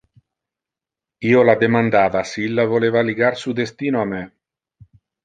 [1.31, 4.23] Io la demandava si illa voleva ligar su destino a me.